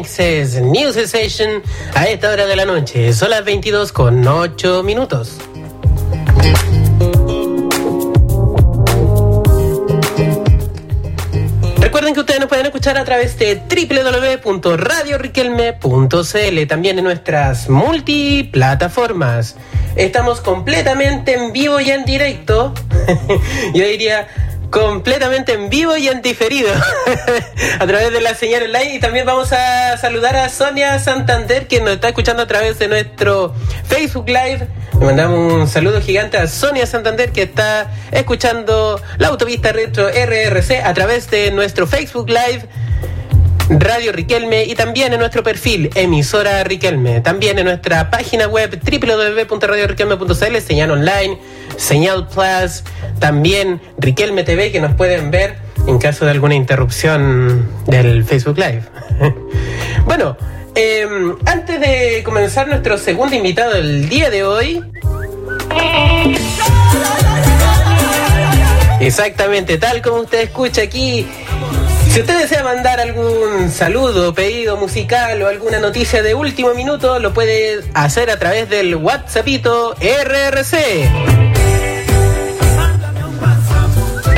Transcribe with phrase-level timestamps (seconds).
[0.00, 1.60] News Session
[1.94, 3.12] a esta hora de la noche.
[3.12, 5.38] Son las 22 con 8 minutos.
[11.80, 13.60] Recuerden que ustedes nos pueden escuchar a través de
[14.44, 19.56] www.radioriquelme.cl, también en nuestras multiplataformas.
[19.96, 22.72] Estamos completamente en vivo y en directo.
[23.74, 24.28] Yo diría
[24.70, 26.70] completamente en vivo y en diferido
[27.78, 31.80] a través de la señal online y también vamos a saludar a Sonia Santander que
[31.80, 34.68] nos está escuchando a través de nuestro Facebook Live.
[34.98, 40.82] Le mandamos un saludo gigante a Sonia Santander que está escuchando la autopista retro RRC
[40.84, 42.68] a través de nuestro Facebook Live.
[43.70, 50.56] Radio Riquelme y también en nuestro perfil emisora Riquelme, también en nuestra página web www.radioriquelme.cl,
[50.66, 51.38] señal online,
[51.78, 52.84] señal plus,
[53.18, 55.56] también Riquelme TV que nos pueden ver
[55.86, 58.82] en caso de alguna interrupción del Facebook Live.
[60.04, 60.36] bueno,
[60.74, 64.84] em, antes de comenzar nuestro segundo invitado del día de hoy,
[69.00, 71.24] Exactamente, tal como usted escucha aquí
[72.10, 77.32] si usted desea mandar algún saludo, pedido musical o alguna noticia de último minuto, lo
[77.32, 81.47] puede hacer a través del WhatsAppito RRC.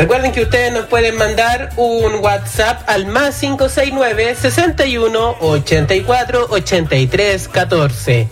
[0.01, 8.29] Recuerden que ustedes nos pueden mandar un WhatsApp al más 569 61 84 83 14.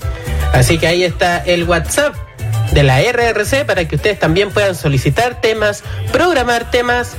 [0.54, 2.14] Así que ahí está el WhatsApp
[2.72, 7.12] de la RRC para que ustedes también puedan solicitar temas, programar temas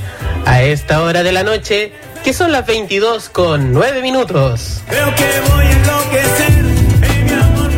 [0.48, 1.92] a esta hora de la noche
[2.24, 4.82] que son las 22 con 9 minutos.
[4.90, 6.64] Creo que voy a enloquecer,
[7.24, 7.70] mi amor,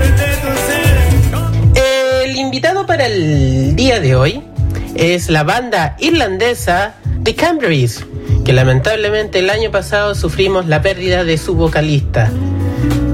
[2.24, 4.51] El invitado para el día de hoy
[4.96, 8.06] es la banda irlandesa The Cranberries,
[8.44, 12.32] que lamentablemente el año pasado sufrimos la pérdida de su vocalista,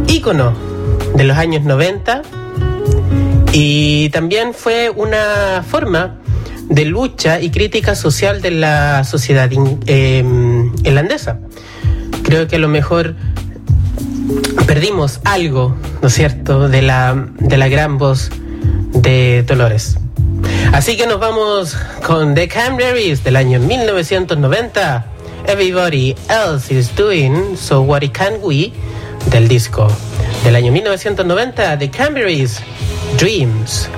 [0.08, 0.54] ícono
[1.16, 2.22] de los años 90,
[3.54, 6.20] y también fue una forma
[6.70, 9.50] de lucha y crítica social de la sociedad
[9.86, 11.40] em, irlandesa.
[12.24, 13.16] Creo que a lo mejor
[14.66, 18.30] perdimos algo, ¿no es cierto?, de la, de la gran voz
[18.94, 19.98] de Dolores.
[20.74, 25.06] Así que nos vamos con The Cranberries del año 1990.
[25.48, 28.72] Everybody else is doing, so what can we?
[29.32, 29.88] Del disco
[30.44, 32.60] del año 1990, The Cranberries,
[33.18, 33.90] Dreams.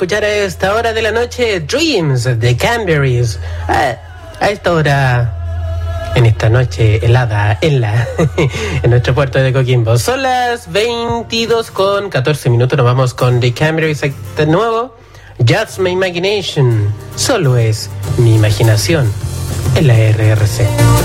[0.00, 3.38] Escuchar a esta hora de la noche Dreams de Canberries.
[3.68, 8.08] A, esta hora, en esta noche helada en la
[8.82, 9.98] en nuestro puerto de Coquimbo.
[9.98, 12.78] Son las 22 con 14 minutos.
[12.78, 14.96] Nos vamos con The Canberries de nuevo.
[15.46, 16.94] Just My Imagination.
[17.14, 19.12] Solo es mi imaginación
[19.76, 20.99] en la RRC.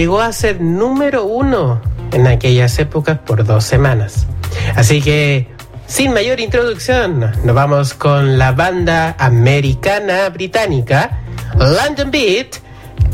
[0.04, 1.82] llegó a ser número uno
[2.12, 4.28] en aquellas épocas por dos semanas.
[4.76, 5.48] Así que,
[5.88, 11.22] sin mayor introducción, nos vamos con la banda americana británica
[11.58, 12.58] London Beat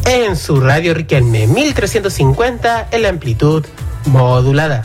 [0.08, 3.64] en su radio Riquelme 1350 en la amplitud
[4.08, 4.84] modulada.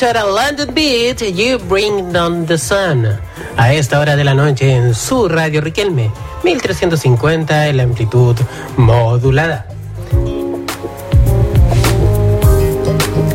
[0.00, 3.06] Escuchar a London Beat, You Bring Down the Sun.
[3.58, 6.10] A esta hora de la noche en su radio Riquelme,
[6.42, 8.34] 1350 en la amplitud
[8.78, 9.66] modulada.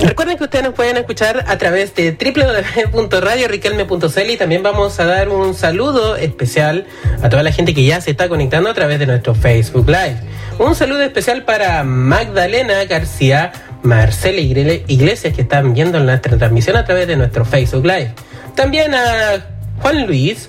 [0.01, 5.29] Recuerden que ustedes nos pueden escuchar a través de www.radioriquelme.cl y también vamos a dar
[5.29, 6.87] un saludo especial
[7.21, 10.17] a toda la gente que ya se está conectando a través de nuestro Facebook Live.
[10.57, 13.51] Un saludo especial para Magdalena García,
[13.85, 18.13] Marcela Iglesias que están viendo nuestra transmisión a través de nuestro Facebook Live.
[18.55, 19.45] También a
[19.81, 20.47] Juan Luis,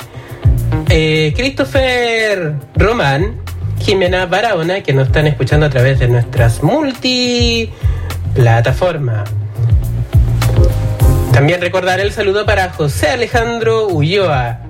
[0.88, 3.36] eh, Christopher Román,
[3.80, 9.28] Jimena Barahona que nos están escuchando a través de nuestras multiplataformas.
[11.32, 14.60] También recordar el saludo para José Alejandro Ulloa,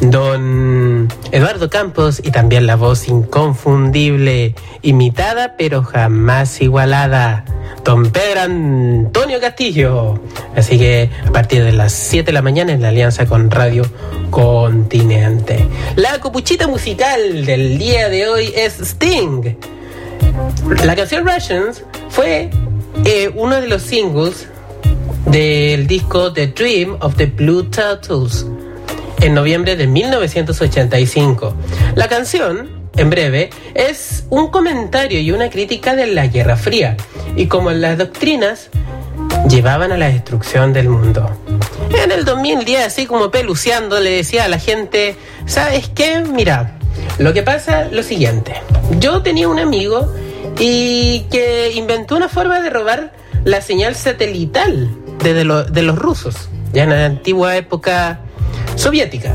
[0.00, 7.44] don Eduardo Campos y también la voz inconfundible, imitada pero jamás igualada,
[7.84, 10.20] don Pedro Antonio Castillo.
[10.54, 13.84] Así que a partir de las 7 de la mañana en la alianza con Radio
[14.30, 15.66] Continente.
[15.96, 19.56] La copuchita musical del día de hoy es Sting.
[20.84, 22.50] La canción Russians fue
[23.04, 24.48] eh, uno de los singles
[25.26, 28.46] del disco The Dream of the Blue Turtles
[29.20, 31.54] en noviembre de 1985.
[31.94, 36.96] La canción, en breve, es un comentario y una crítica de la Guerra Fría
[37.36, 38.70] y como las doctrinas
[39.48, 41.30] llevaban a la destrucción del mundo.
[42.02, 46.20] En el 2010, así como peluceando, le decía a la gente, ¿sabes qué?
[46.20, 46.78] Mira,
[47.18, 48.54] lo que pasa es lo siguiente.
[48.98, 50.12] Yo tenía un amigo
[50.58, 53.12] y que inventó una forma de robar
[53.44, 54.90] la señal satelital
[55.22, 58.20] de, de los rusos, ya en la antigua época
[58.74, 59.34] soviética.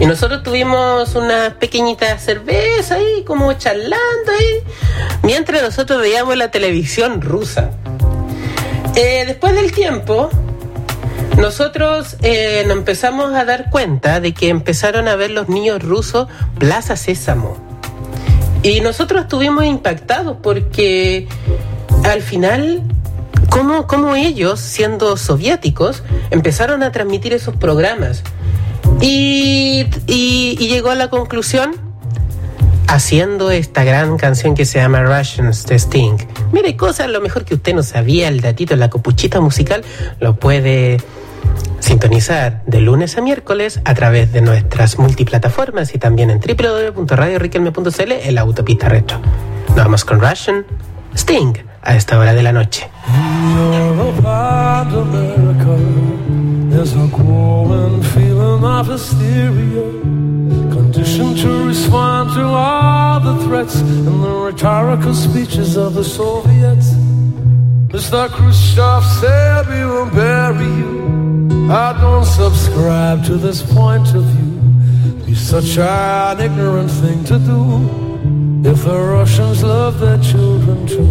[0.00, 4.60] Y nosotros tuvimos una pequeñita cerveza ahí, como charlando ahí,
[5.22, 7.70] mientras nosotros veíamos la televisión rusa.
[8.96, 10.30] Eh, después del tiempo,
[11.38, 16.28] nosotros eh, nos empezamos a dar cuenta de que empezaron a ver los niños rusos
[16.58, 17.56] Plaza Sésamo.
[18.62, 21.28] Y nosotros estuvimos impactados porque
[22.04, 22.82] al final
[23.50, 28.22] cómo, ellos, siendo soviéticos, empezaron a transmitir esos programas.
[29.00, 29.86] Y,
[30.58, 31.76] llegó a la conclusión
[32.88, 36.16] haciendo esta gran canción que se llama Russians Sting.
[36.52, 39.84] Mire, cosas lo mejor que usted no sabía, el datito, la copuchita musical,
[40.20, 40.98] lo puede
[41.80, 48.34] sintonizar de lunes a miércoles a través de nuestras multiplataformas y también en www.radioriquelme.cl en
[48.34, 49.20] la autopista retro.
[49.68, 50.64] Nos vamos con Russian
[51.14, 52.88] Sting a esta hora de la noche.
[56.70, 59.90] There's a growing feeling of hysteria,
[60.72, 66.94] conditioned to respond to all the threats and the rhetorical speeches of the Soviets.
[67.88, 68.28] Mr.
[68.28, 71.70] Khrushchev said we will bury you.
[71.70, 75.24] I don't subscribe to this point of view.
[75.24, 78.03] Be such an ignorant thing to do.
[78.66, 81.04] If the Russians love their children too.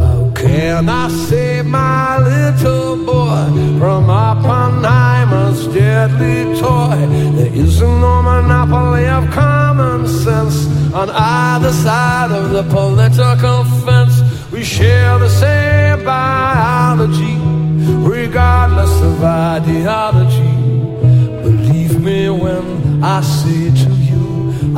[0.00, 6.96] How can I save my little boy from Oppenheimer's deadly toy?
[7.36, 14.22] There isn't no monopoly of common sense on either side of the political fence.
[14.50, 17.36] We share the same biology,
[18.16, 20.54] regardless of ideology.
[21.42, 23.95] Believe me when I say to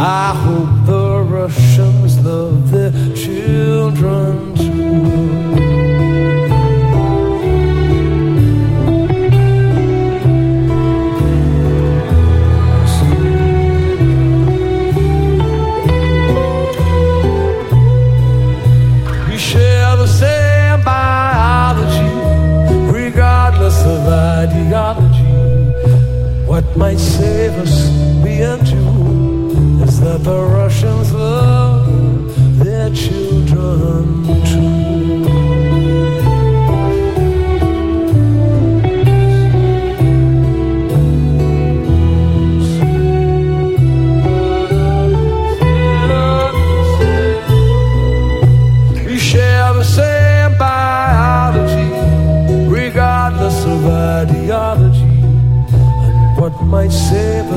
[0.01, 4.79] I hope the Russians love their children too.
[26.79, 27.91] might save us,
[28.23, 28.88] me and you, is
[30.01, 31.87] that the Russians love
[32.59, 34.79] their children too.
[49.05, 51.89] We share the same biology,
[52.69, 55.03] regardless of ideology.
[56.05, 57.48] And what might save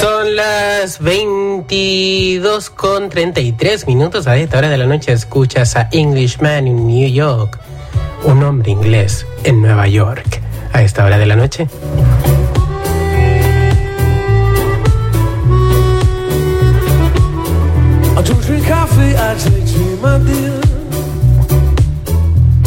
[0.00, 4.26] Son las 22 con 33 minutos.
[4.26, 7.60] A esta hora de la noche escuchas a Englishman in New York.
[8.24, 10.40] Un hombre inglés en Nueva York.
[10.72, 11.68] A esta hora de la noche.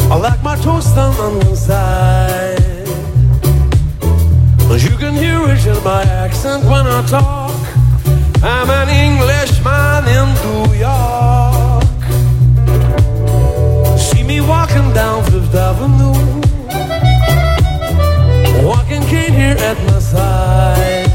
[0.08, 2.86] I like my toast on on one side.
[4.68, 7.50] But you can hear it in my accent when I talk.
[8.42, 12.02] I'm an Englishman in New York.
[13.98, 16.14] See me walking down Fifth Avenue.
[18.64, 21.05] Walking cane here at my side.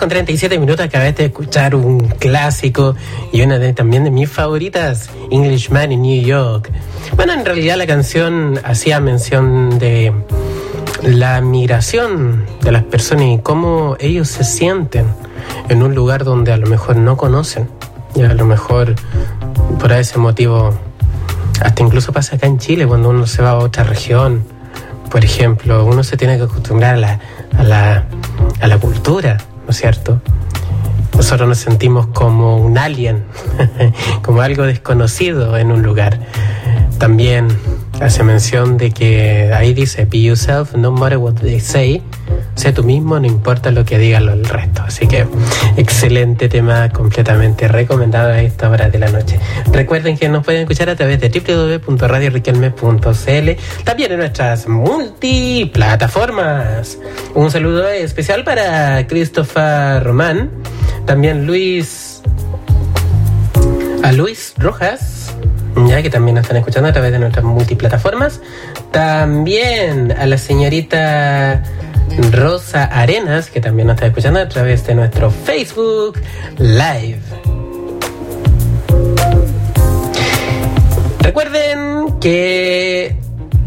[0.00, 2.96] Con 37 minutos acabaste de escuchar un clásico
[3.32, 6.70] y una de, también de mis favoritas, Englishman in New York.
[7.16, 10.10] Bueno, en realidad la canción hacía mención de
[11.02, 15.04] la migración de las personas y cómo ellos se sienten
[15.68, 17.68] en un lugar donde a lo mejor no conocen
[18.14, 18.94] y a lo mejor
[19.78, 20.72] por ese motivo
[21.62, 24.44] hasta incluso pasa acá en Chile cuando uno se va a otra región
[25.10, 27.20] por ejemplo uno se tiene que acostumbrar a la,
[27.58, 28.04] a la,
[28.62, 29.36] a la cultura
[29.70, 30.20] ¿no es cierto?
[31.16, 33.22] nosotros nos sentimos como un alien
[34.22, 36.18] como algo desconocido en un lugar
[36.98, 37.46] también
[38.00, 42.02] hace mención de que ahí dice, be yourself, no matter what they say.
[42.54, 44.82] Sé tú mismo, no importa lo que digan el resto.
[44.82, 45.24] Así que
[45.76, 49.38] excelente tema, completamente recomendado a esta hora de la noche.
[49.72, 56.98] Recuerden que nos pueden escuchar a través de www.radioriquelme.cl, también en nuestras multiplataformas.
[57.34, 60.50] Un saludo especial para Christopher Román,
[61.06, 62.22] también Luis,
[64.02, 65.20] a Luis Rojas
[65.88, 68.40] ya que también nos están escuchando a través de nuestras multiplataformas.
[68.90, 71.62] También a la señorita
[72.32, 76.20] Rosa Arenas, que también nos está escuchando a través de nuestro Facebook
[76.58, 77.20] Live.
[81.20, 83.16] Recuerden que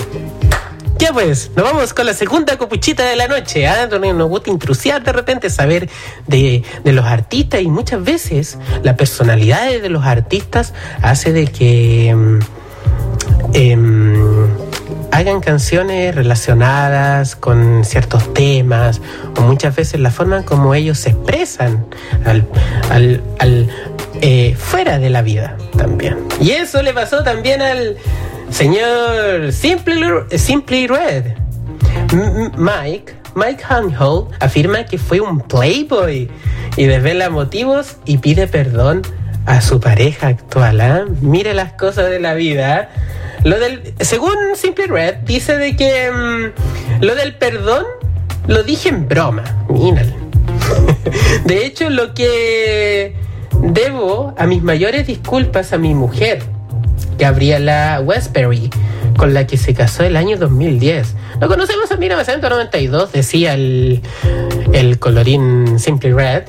[0.98, 3.68] Ya pues, nos vamos con la segunda copuchita de la noche.
[3.68, 3.88] ¿ah?
[3.88, 5.90] Nos gusta intrusiar de repente, saber
[6.28, 12.10] de, los artistas y muchas veces la personalidad de los artistas hace de que
[13.54, 14.48] em,
[15.12, 19.02] hagan canciones relacionadas con ciertos temas
[19.38, 21.86] o muchas veces la forma como ellos se expresan
[22.26, 22.48] al,
[22.90, 23.70] al,
[24.22, 26.18] eh, fuera de la vida también.
[26.40, 27.98] Y eso le pasó también al
[28.52, 30.04] Señor Simply,
[30.38, 31.36] Simply Red,
[32.58, 36.30] Mike, Mike Hanhold afirma que fue un playboy
[36.76, 39.04] y desvela motivos y pide perdón
[39.46, 40.82] a su pareja actual.
[40.82, 41.06] ¿ah?
[41.22, 42.90] Mire las cosas de la vida.
[43.44, 47.86] Lo del, según Simply Red, dice de que mm, lo del perdón
[48.48, 49.44] lo dije en broma.
[49.70, 50.14] Míralo.
[51.46, 53.16] de hecho, lo que
[53.62, 56.44] debo a mis mayores disculpas a mi mujer
[57.18, 58.70] Gabriela Westbury,
[59.18, 61.16] con la que se casó el año 2010.
[61.40, 64.02] Lo conocemos en 1992, decía el,
[64.74, 66.44] el colorín Simply Red.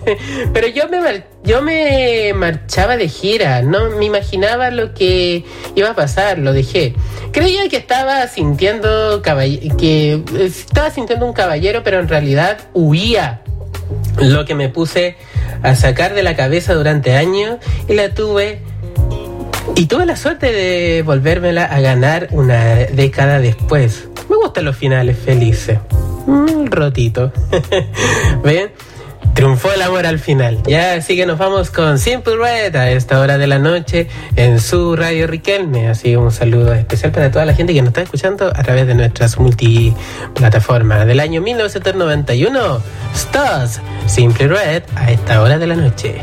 [0.52, 5.44] Pero yo me, yo me marchaba de gira, no me imaginaba lo que
[5.74, 6.94] iba a pasar, lo dejé.
[7.32, 13.42] Creía que estaba sintiendo que estaba sintiendo un caballero, pero en realidad huía.
[14.18, 15.16] Lo que me puse
[15.62, 17.58] a sacar de la cabeza durante años
[17.88, 18.60] y la tuve
[19.76, 24.08] y tuve la suerte de volvérmela a ganar una década después.
[24.28, 25.78] Me gustan los finales felices.
[26.26, 27.32] Un rotito.
[28.44, 28.70] ¿Ven?
[29.34, 30.62] Triunfó el amor al final.
[30.64, 34.06] Ya, así que nos vamos con Simple Red a esta hora de la noche
[34.36, 35.88] en su Radio Riquelme.
[35.88, 38.94] Así un saludo especial para toda la gente que nos está escuchando a través de
[38.94, 41.04] nuestras multiplataformas.
[41.06, 42.80] Del año 1991,
[43.12, 46.22] Stars, Simple Red a esta hora de la noche.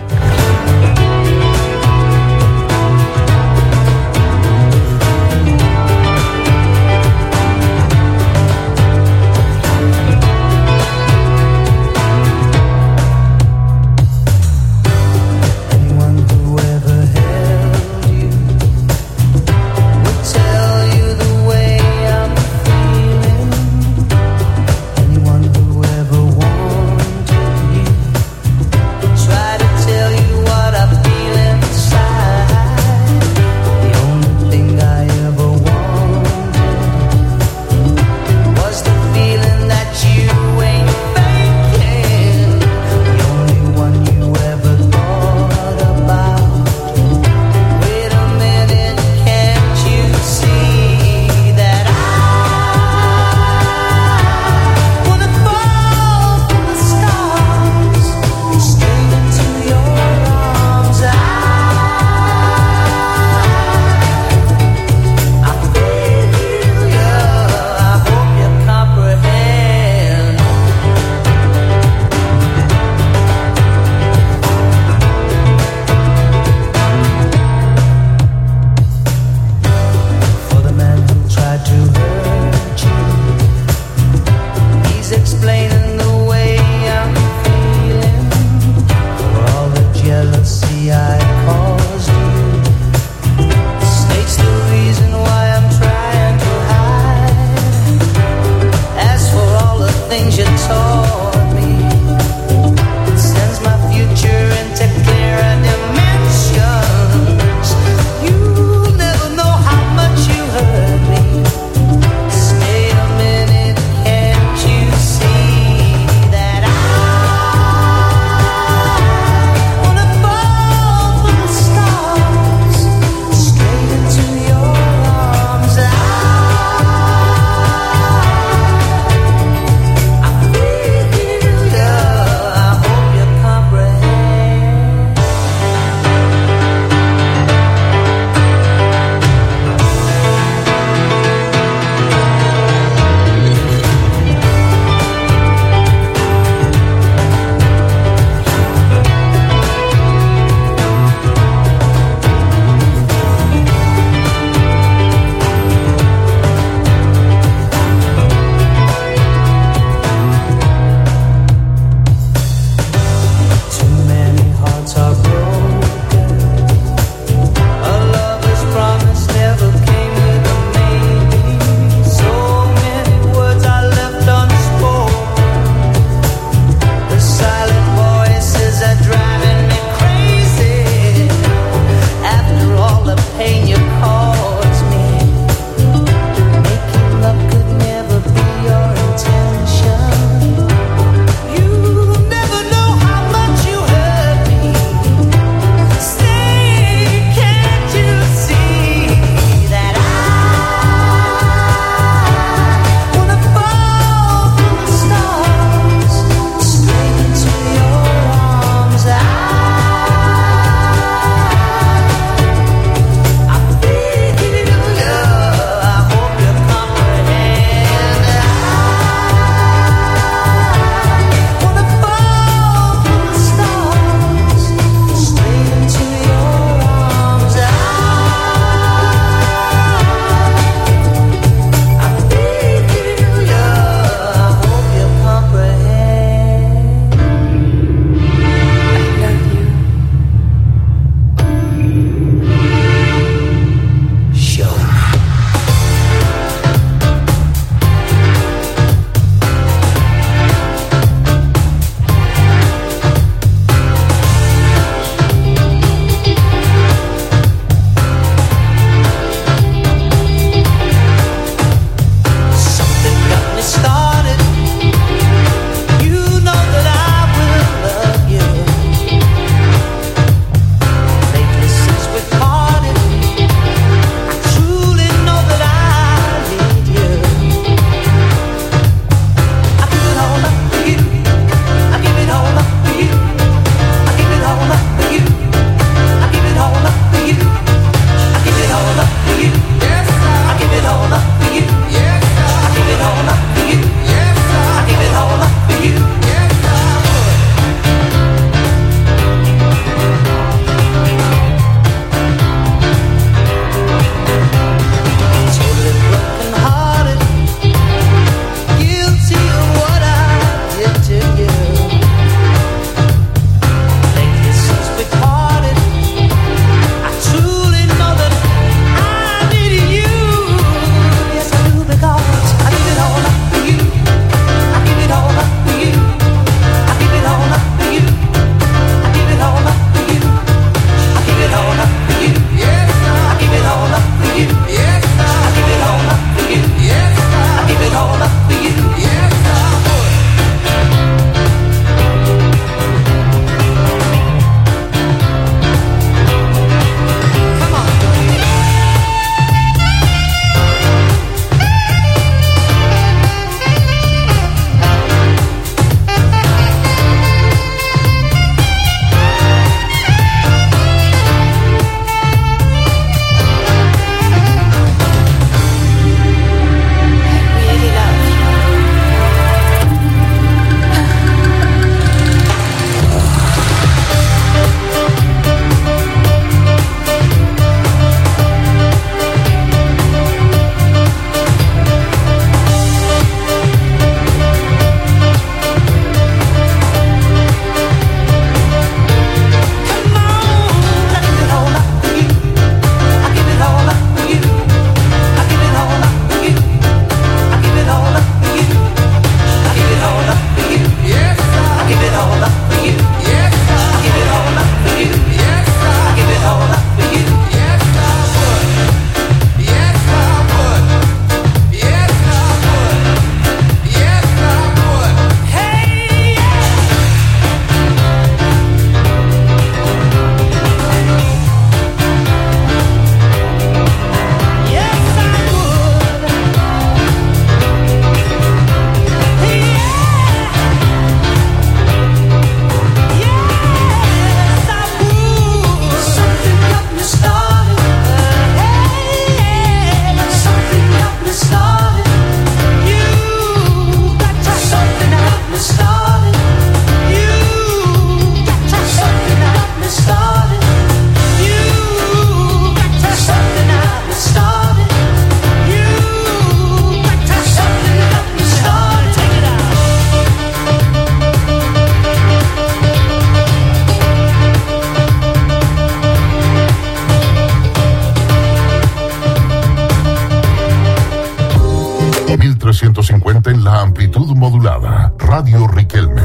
[473.91, 475.13] Amplitud modulada.
[475.19, 476.21] Radio Riquelme.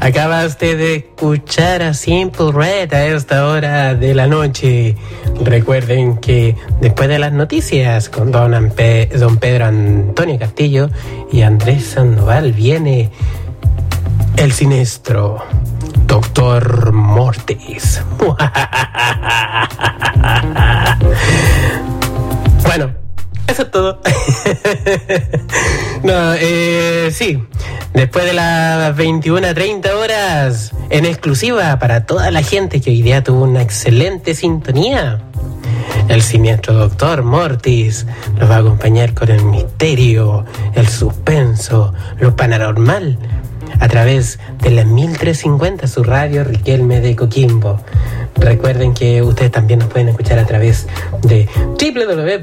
[0.00, 4.96] Acabaste de escuchar a Simple Red a esta hora de la noche.
[5.44, 10.90] Recuerden que después de las noticias con don, don Pedro Antonio Castillo
[11.30, 13.12] y Andrés Sandoval viene
[14.38, 15.44] el siniestro
[16.08, 18.02] Doctor Mortis.
[23.46, 24.00] eso es todo.
[26.02, 27.42] no, eh, sí.
[27.94, 33.44] Después de las 21.30 horas, en exclusiva para toda la gente que hoy día tuvo
[33.44, 35.20] una excelente sintonía.
[36.08, 38.06] El siniestro doctor Mortis
[38.38, 43.18] nos va a acompañar con el misterio, el suspenso, lo paranormal,
[43.82, 47.80] a través de la 1350, su radio Riquelme de Coquimbo.
[48.36, 50.86] Recuerden que ustedes también nos pueden escuchar a través
[51.22, 51.48] de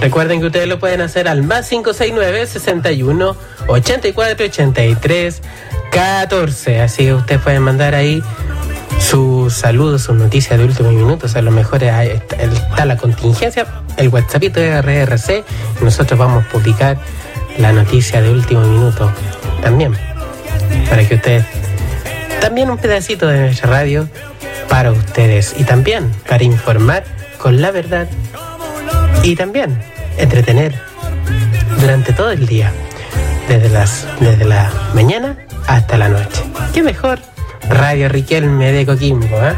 [0.00, 3.36] Recuerden que ustedes lo pueden hacer al más 569 61
[3.66, 5.42] 84 83
[5.90, 6.80] 14.
[6.80, 8.22] Así que ustedes pueden mandar ahí
[8.98, 11.26] sus saludos, sus noticias de último minuto.
[11.32, 13.66] a lo mejor está la contingencia,
[13.96, 15.44] el WhatsAppito de RRC.
[15.80, 16.98] Nosotros vamos a publicar
[17.58, 19.10] la noticia de último minuto
[19.62, 19.96] también.
[20.88, 21.44] Para que ustedes.
[22.40, 24.08] También un pedacito de nuestra radio
[24.68, 27.04] para ustedes y también para informar
[27.38, 28.08] con la verdad
[29.22, 29.78] y también
[30.18, 30.74] entretener
[31.80, 32.72] durante todo el día,
[33.48, 36.42] desde, las, desde la mañana hasta la noche.
[36.72, 37.18] ¿Qué mejor?
[37.68, 39.26] Radio Riquelme de Coquimbo.
[39.26, 39.54] ¿eh?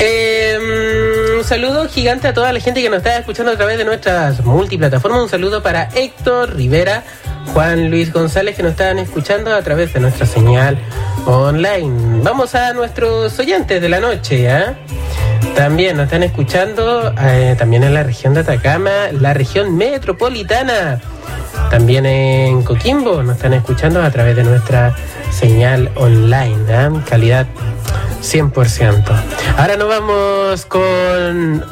[0.00, 3.84] Em, un saludo gigante a toda la gente que nos está escuchando a través de
[3.84, 5.22] nuestras multiplataformas.
[5.22, 7.04] Un saludo para Héctor Rivera,
[7.52, 10.78] Juan Luis González que nos están escuchando a través de nuestra señal
[11.26, 12.22] online.
[12.22, 14.74] Vamos a nuestros oyentes de la noche, ¿eh?
[15.54, 21.00] También nos están escuchando eh, también en la región de Atacama, la región metropolitana.
[21.70, 24.94] También en Coquimbo nos están escuchando a través de nuestra
[25.30, 26.90] señal online, ¿eh?
[27.08, 27.46] calidad
[28.22, 29.04] 100%.
[29.58, 31.64] Ahora nos vamos con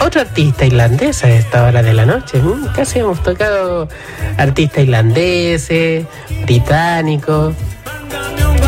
[0.00, 2.38] otro artista irlandés a esta hora de la noche.
[2.38, 3.88] Mm, casi hemos tocado
[4.36, 6.06] artistas irlandeses,
[6.44, 7.54] británicos.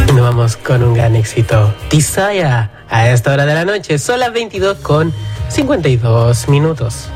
[0.09, 1.73] Nos vamos con un gran éxito.
[1.89, 3.99] Tisaya a esta hora de la noche.
[3.99, 5.13] Son las 22 con
[5.49, 7.09] 52 minutos.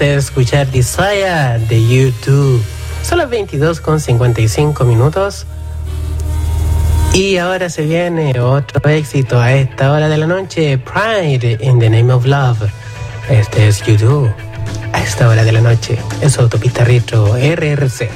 [0.00, 2.64] De escuchar Desire de YouTube.
[3.02, 5.44] Son las 22 con 55 minutos.
[7.12, 11.90] Y ahora se viene otro éxito a esta hora de la noche, Pride in the
[11.90, 12.70] Name of Love.
[13.28, 14.32] Este es YouTube.
[14.94, 18.08] A esta hora de la noche, es Autopista Retro RRC.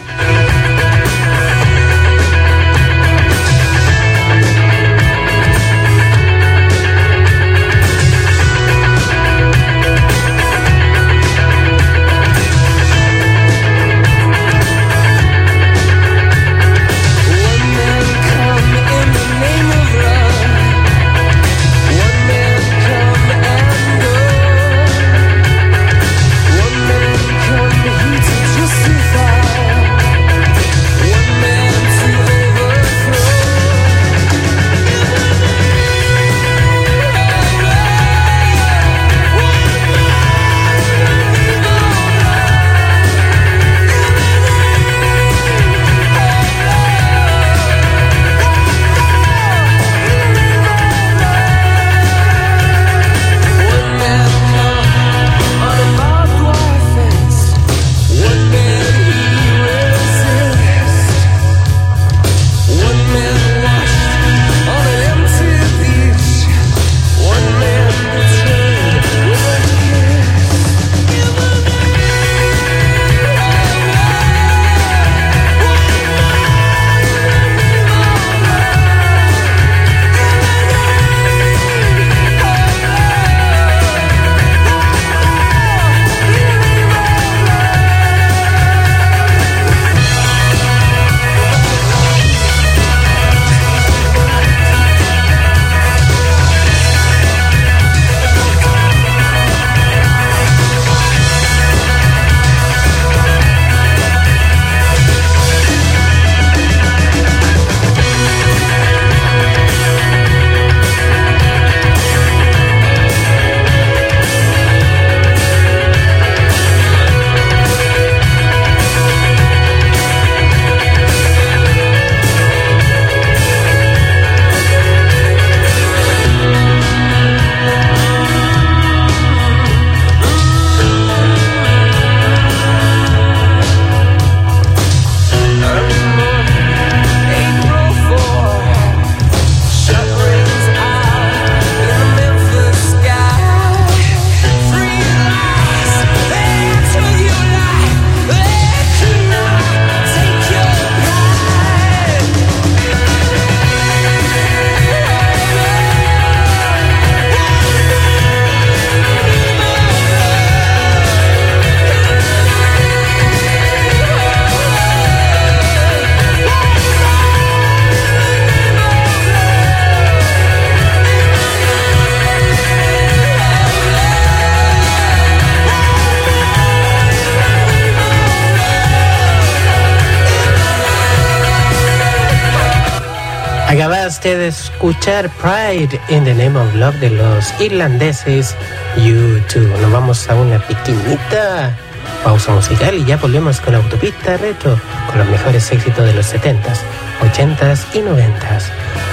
[184.33, 188.57] De escuchar Pride in the Name of Love de los irlandeses
[188.97, 189.69] YouTube.
[189.83, 191.77] Nos vamos a una pequeñita
[192.25, 196.33] pausa musical y ya volvemos con la autopista retro, con los mejores éxitos de los
[196.33, 196.79] 70s,
[197.21, 198.63] 80s y 90s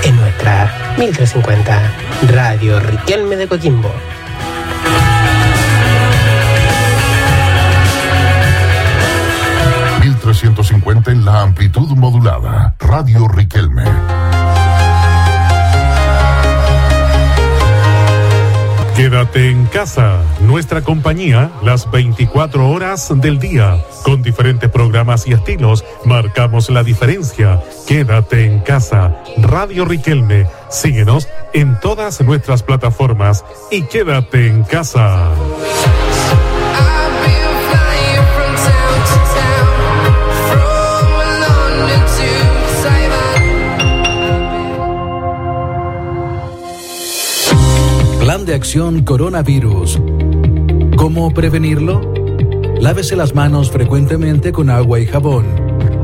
[0.04, 1.82] en nuestra 1350
[2.32, 3.92] Radio Riquelme de Coquimbo.
[10.02, 12.76] ...1350 en la amplitud modulada...
[12.80, 13.84] Radio Riquelme.
[18.96, 23.78] Quédate en casa, nuestra compañía, las 24 horas del día.
[24.04, 27.62] Con diferentes programas y estilos, marcamos la diferencia.
[27.88, 30.46] Quédate en casa, Radio Riquelme.
[30.70, 35.30] Síguenos en todas nuestras plataformas y quédate en casa.
[48.54, 50.00] Acción coronavirus.
[50.96, 52.02] ¿Cómo prevenirlo?
[52.80, 55.46] Lávese las manos frecuentemente con agua y jabón.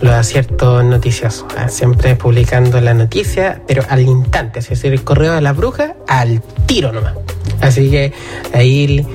[0.00, 1.68] los aciertos noticiosos, ¿eh?
[1.68, 6.42] siempre publicando la noticia, pero al instante, es decir, el correo de la bruja al
[6.66, 7.14] tiro nomás.
[7.60, 8.12] Así que
[8.54, 9.06] ahí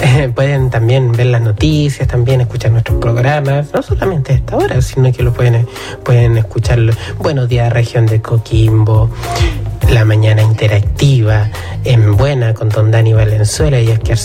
[0.00, 4.80] eh, pueden también ver las noticias, también escuchar nuestros programas, no solamente a esta hora,
[4.80, 5.66] sino que lo pueden,
[6.04, 6.78] pueden escuchar
[7.18, 9.10] Buenos días, región de Coquimbo,
[9.90, 11.48] la mañana interactiva,
[11.84, 14.18] en buena con don Dani Valenzuela y Oscar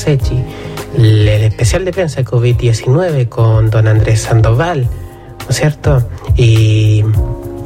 [0.96, 4.88] el especial de prensa COVID-19 con don Andrés Sandoval
[5.44, 6.08] ¿no es cierto?
[6.36, 7.04] Y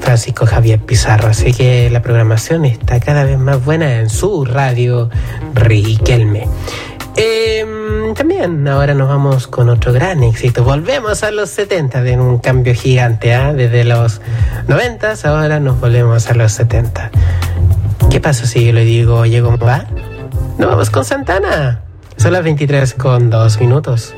[0.02, 1.30] Francisco Javier Pizarro.
[1.30, 5.10] Así que la programación está cada vez más buena en su radio
[5.54, 6.48] Riquelme.
[7.16, 7.66] Eh,
[8.16, 10.64] también ahora nos vamos con otro gran éxito.
[10.64, 13.34] Volvemos a los 70 de un cambio gigante.
[13.34, 13.54] ¿eh?
[13.54, 14.22] Desde los
[14.68, 17.12] 90 ahora nos volvemos a los 70.
[18.10, 19.86] ¿Qué pasa si yo le digo, oye, ¿cómo va?
[20.58, 21.82] Nos vamos con Santana.
[22.18, 24.16] Son las 23 con 2 minutos.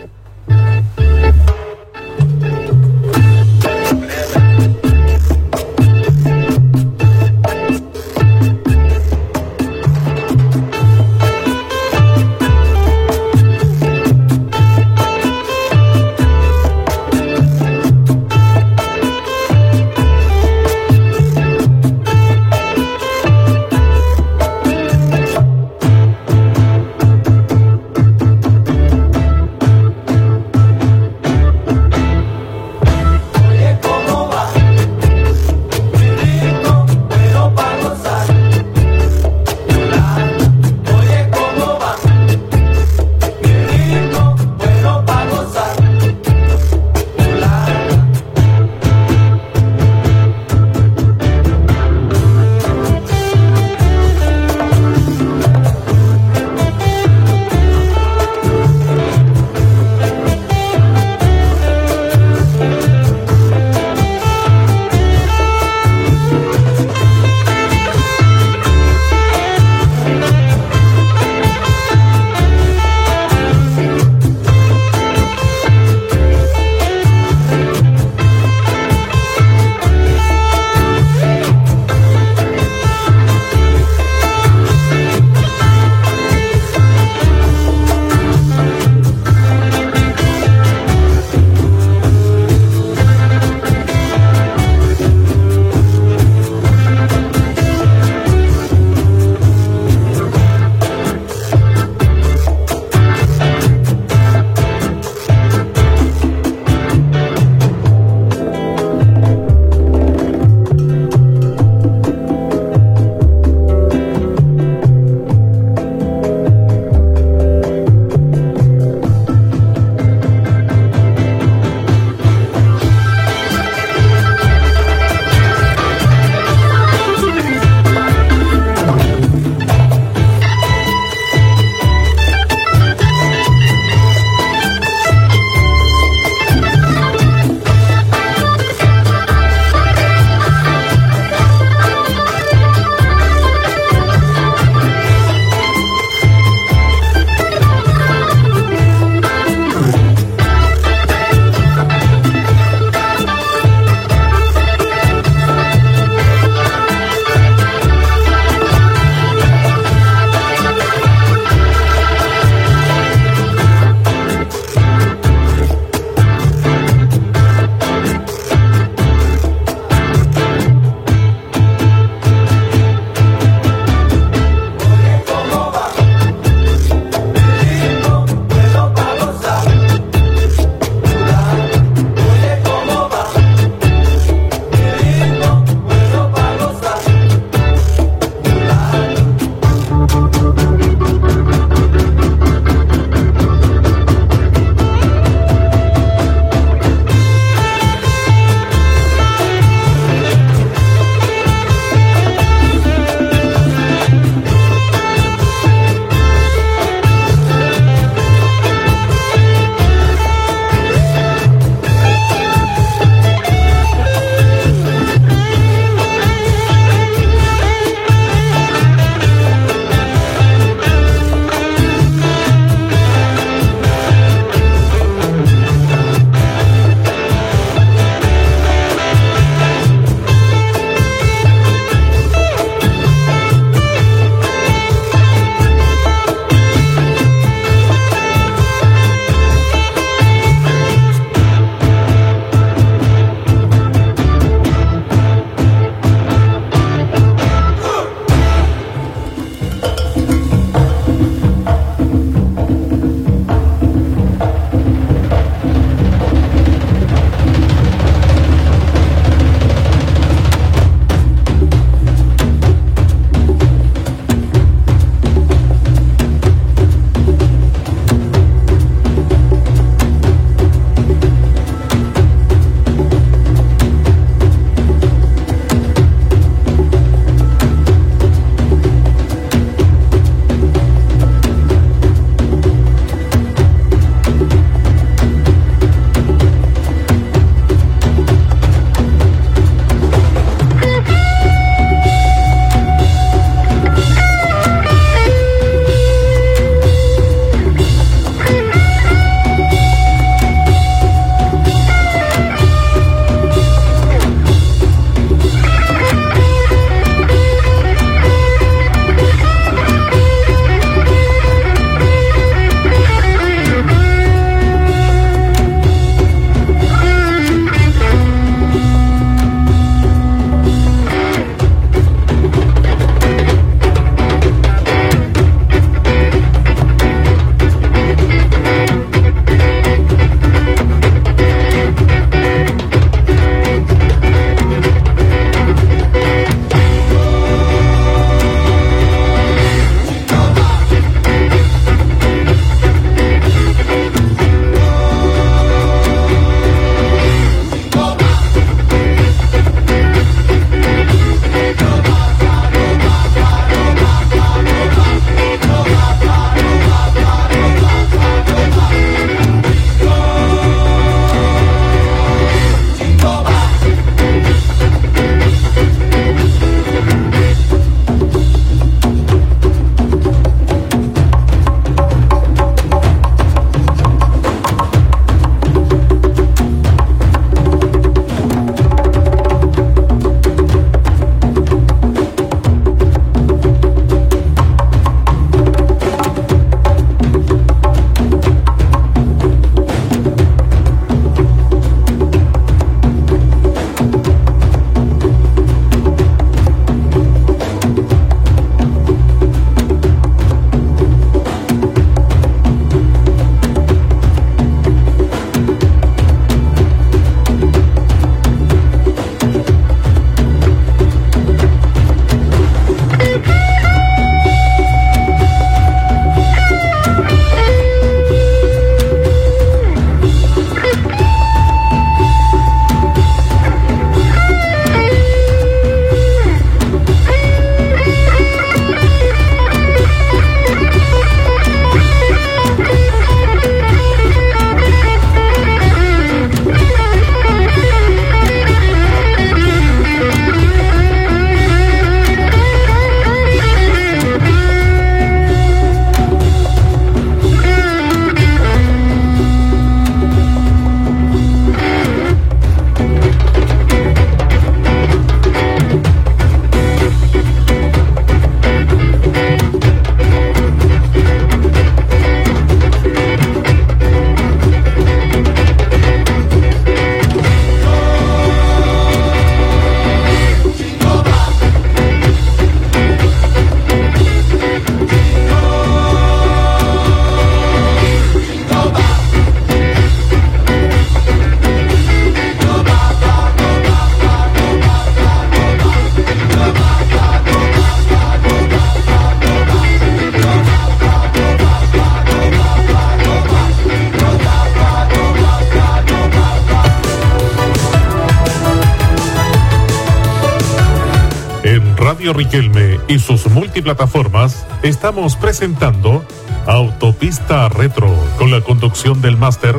[502.19, 506.21] Radio Riquelme y sus multiplataformas estamos presentando
[506.65, 509.77] Autopista Retro con la conducción del máster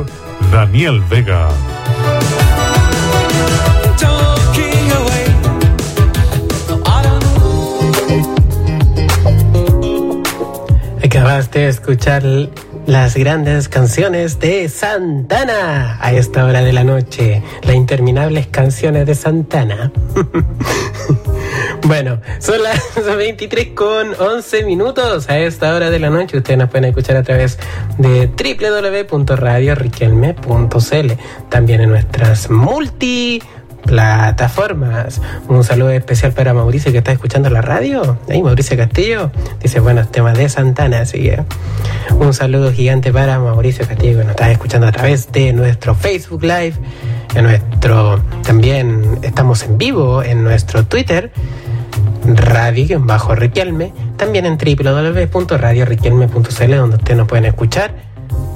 [0.51, 1.49] Daniel Vega.
[11.03, 12.23] Acabaste de escuchar
[12.87, 17.43] las grandes canciones de Santana a esta hora de la noche.
[17.61, 19.91] Las interminables canciones de Santana.
[21.83, 22.81] bueno, son las
[23.17, 26.37] 23 con 11 minutos a esta hora de la noche.
[26.37, 27.57] Ustedes nos pueden escuchar a través
[27.97, 31.11] de www.radioriquelme.cl.
[31.49, 33.41] También en nuestras multi
[33.83, 35.21] plataformas.
[35.47, 38.17] Un saludo especial para Mauricio que está escuchando la radio.
[38.29, 41.43] Ahí Mauricio Castillo dice buenos temas de Santana, así que
[42.15, 46.43] un saludo gigante para Mauricio Castillo que nos está escuchando a través de nuestro Facebook
[46.43, 46.73] Live,
[47.35, 51.31] en nuestro también estamos en vivo en nuestro Twitter
[52.25, 57.95] radio bajo Riquelme, también en www.radioriquelme.cl donde ustedes nos pueden escuchar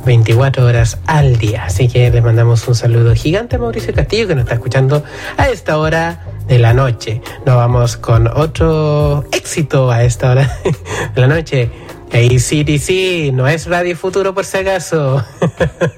[0.05, 1.63] 24 horas al día.
[1.65, 5.03] Así que les mandamos un saludo gigante a Mauricio Castillo que nos está escuchando
[5.37, 7.21] a esta hora de la noche.
[7.45, 10.59] Nos vamos con otro éxito a esta hora
[11.15, 11.71] de la noche.
[12.11, 15.23] ACDC, no es Radio Futuro por si acaso.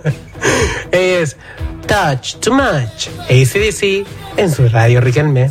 [0.91, 1.37] es
[1.87, 3.07] Touch Too Much.
[3.29, 4.05] ACDC
[4.37, 5.49] en su radio Riquelme.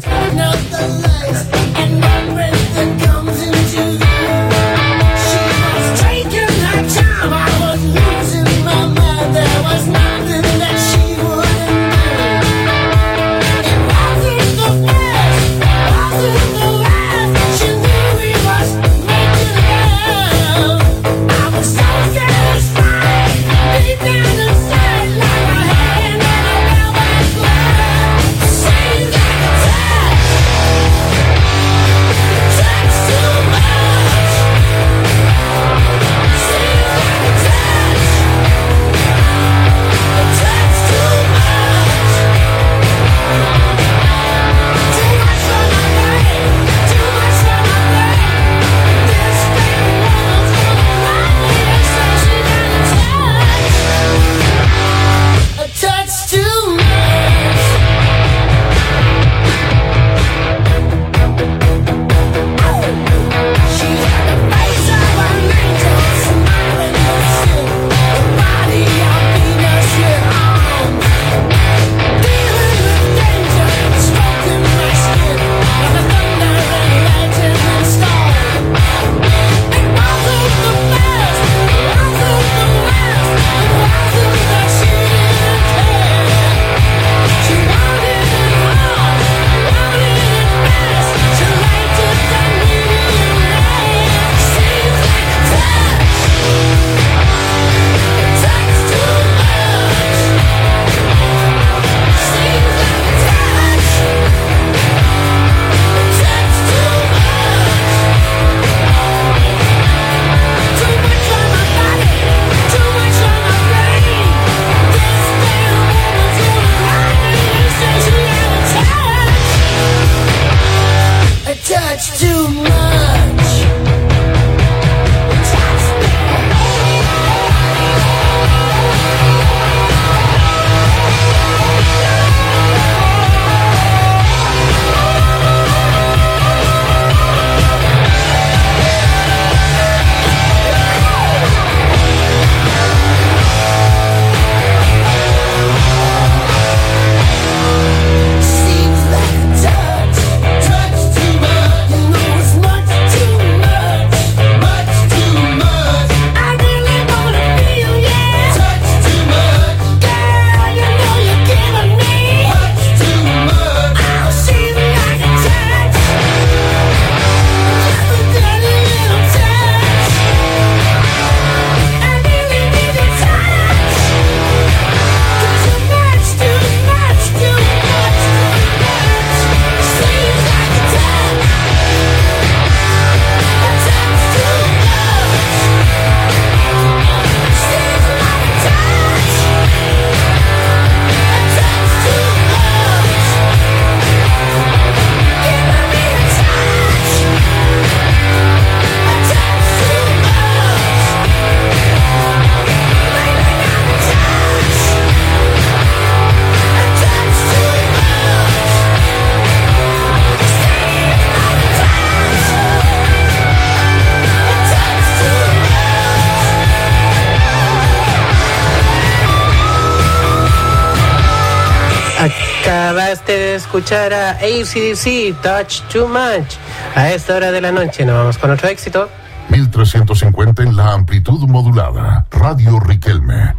[223.87, 226.57] Escuchar a ACDC, Touch Too Much.
[226.97, 229.09] A esta hora de la noche nos vamos con otro éxito.
[229.51, 232.27] 1350 en la amplitud modulada.
[232.33, 233.55] Radio Riquelme.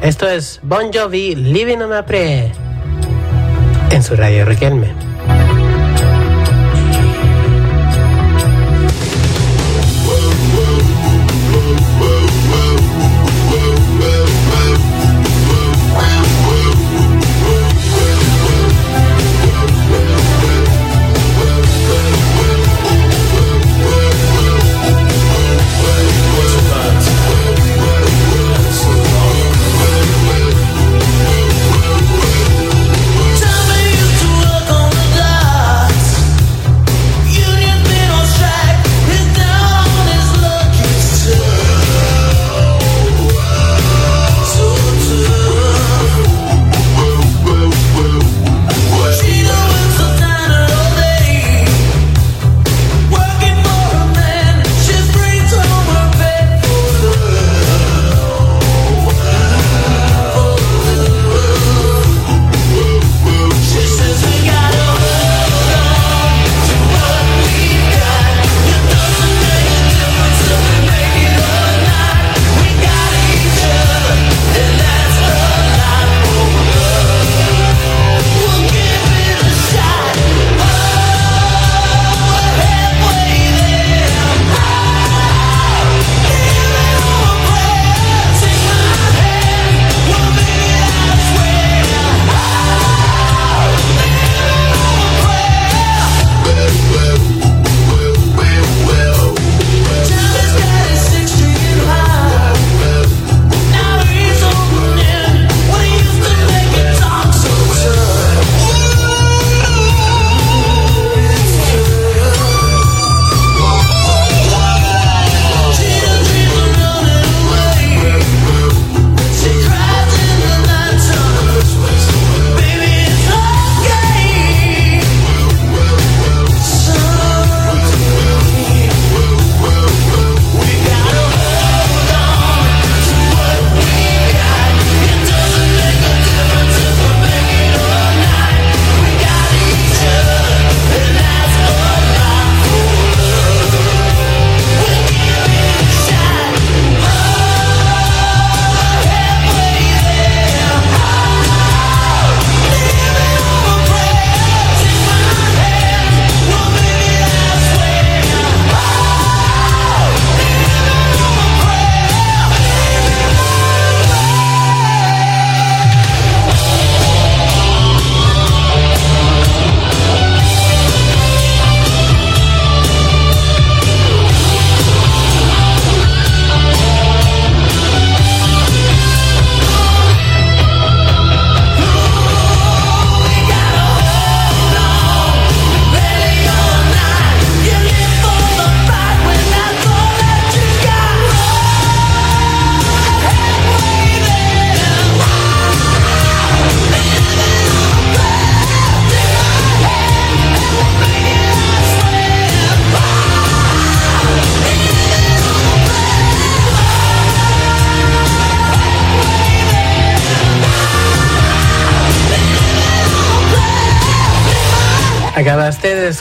[0.00, 2.52] Esto es Bon Jovi, Living on a Prayer.
[3.90, 4.94] En su radio Riquelme.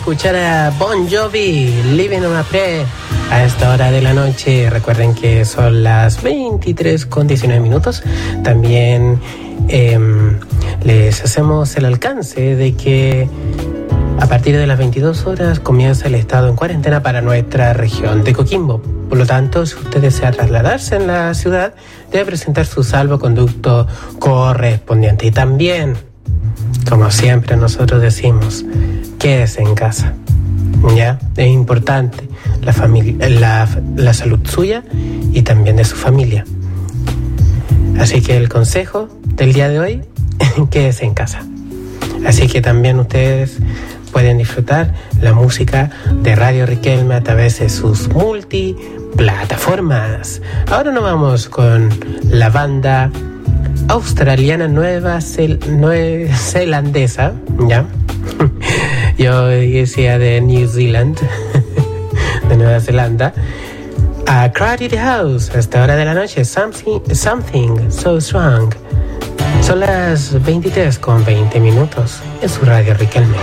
[0.07, 2.85] Escuchar a Bon Jovi, Living on a Prayer,
[3.29, 4.69] a esta hora de la noche.
[4.69, 8.03] Recuerden que son las 23 con 19 minutos.
[8.41, 9.19] También
[9.67, 10.39] em,
[10.85, 13.27] les hacemos el alcance de que
[14.21, 18.31] a partir de las 22 horas comienza el estado en cuarentena para nuestra región de
[18.31, 18.81] Coquimbo.
[19.09, 21.73] Por lo tanto, si usted desea trasladarse en la ciudad,
[22.13, 23.88] debe presentar su salvoconducto
[24.19, 25.27] correspondiente.
[25.27, 25.97] Y también,
[26.89, 28.63] como siempre nosotros decimos,
[29.28, 30.14] quédese en casa.
[30.95, 31.20] ¿Ya?
[31.36, 32.30] Es importante
[32.62, 32.72] la,
[33.28, 33.68] la,
[33.98, 34.86] la salud suya
[35.34, 36.45] y también de su familia.
[37.99, 40.02] Así que el consejo del día de hoy,
[40.72, 41.41] quédese en casa.
[42.26, 43.58] Así que también ustedes
[44.14, 45.91] pueden disfrutar la música
[46.24, 50.41] de Radio Riquelme a través de sus multiplataformas.
[50.72, 51.90] Ahora nos vamos con
[52.30, 53.12] la banda
[53.90, 55.20] australiana nueva
[55.68, 57.34] Nueva zelandesa,
[57.68, 57.86] ¿ya?
[59.18, 61.19] Yo decía de New Zealand,
[62.49, 63.34] de Nueva Zelanda.
[64.27, 68.73] A Crowded House, a esta hora de la noche, something, something so strong.
[69.61, 73.35] Son las 23 con 20 minutos en su radio Riquelme.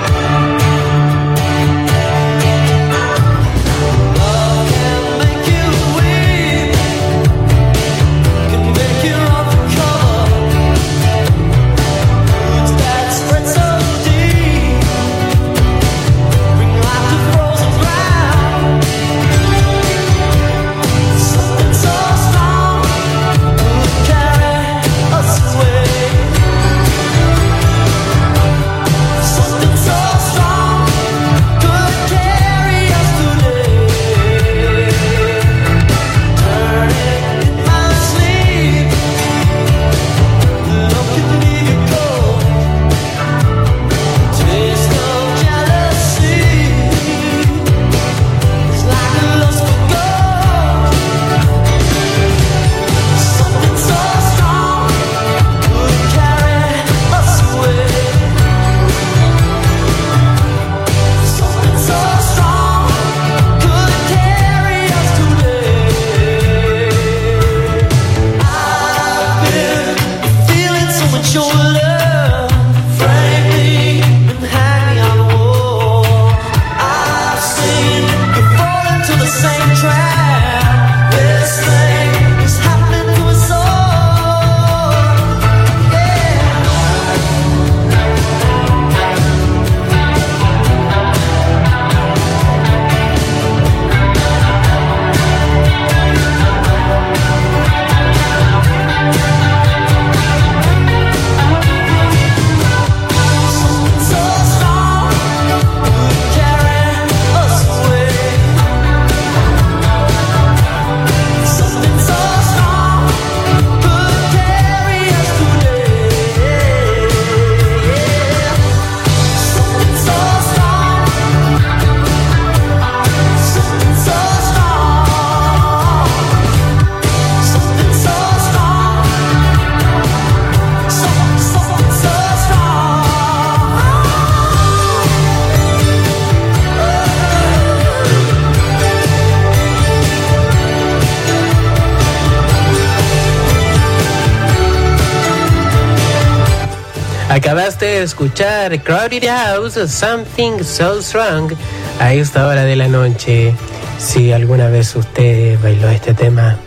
[148.04, 151.54] Escuchar Crowded House, Something So Strong,
[151.98, 153.54] a esta hora de la noche.
[153.98, 156.58] Si alguna vez usted bailó este tema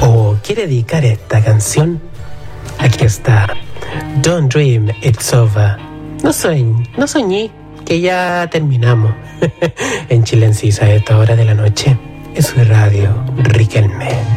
[0.00, 2.00] o quiere dedicar esta canción,
[2.78, 3.48] aquí está.
[4.22, 5.76] Don't Dream, It's Over.
[6.22, 7.50] No, soñ, no soñé
[7.84, 9.12] que ya terminamos
[10.08, 11.98] en Chilencisa a esta hora de la noche.
[12.34, 14.27] Es su radio, Riquelme.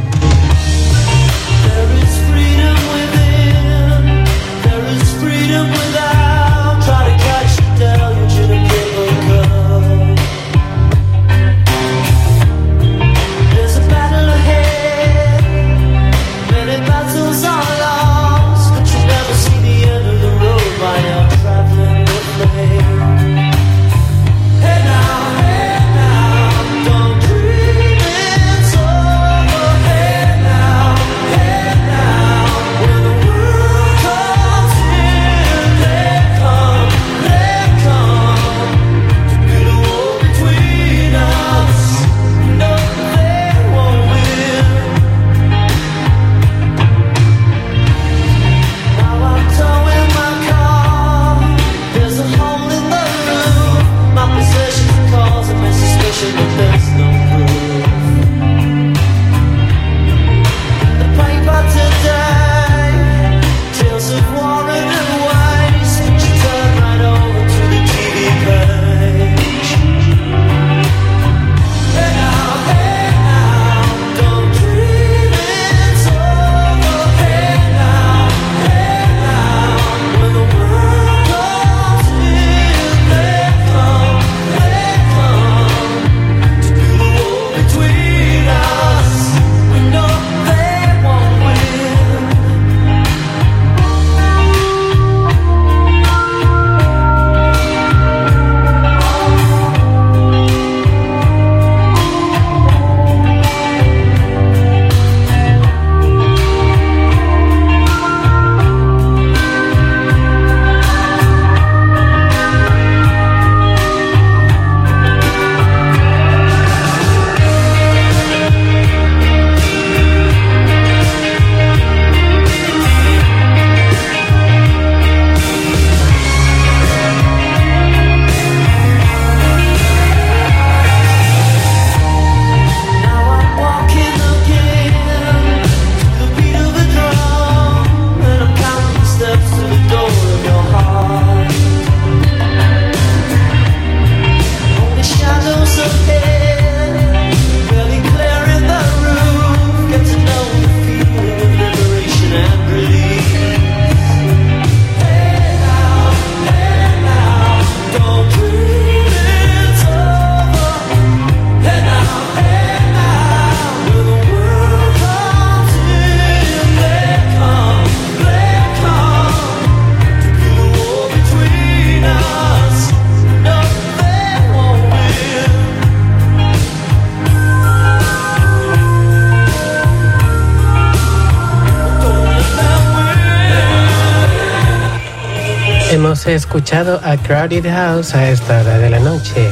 [186.51, 189.49] Escuchado a Crowded House a esta hora de la noche.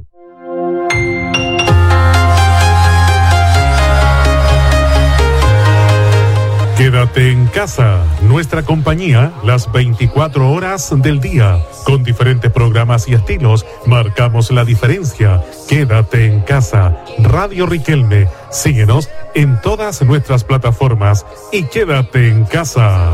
[6.82, 11.60] Quédate en casa, nuestra compañía, las 24 horas del día.
[11.84, 15.42] Con diferentes programas y estilos, marcamos la diferencia.
[15.68, 18.26] Quédate en casa, Radio Riquelme.
[18.50, 23.10] Síguenos en todas nuestras plataformas y quédate en casa.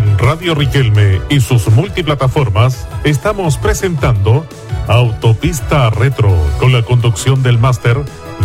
[0.00, 4.46] En Radio Riquelme y sus multiplataformas estamos presentando
[4.88, 7.98] Autopista Retro con la conducción del máster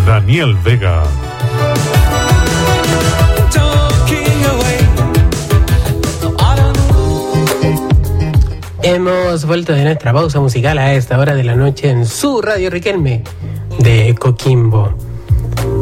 [0.06, 1.03] Daniel Vega.
[8.84, 12.69] Hemos vuelto de nuestra pausa musical a esta hora de la noche en su Radio
[12.69, 13.23] Riquelme
[13.80, 14.94] de Coquimbo.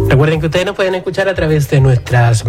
[0.07, 2.45] Recuerden que ustedes nos pueden escuchar a través de nuestras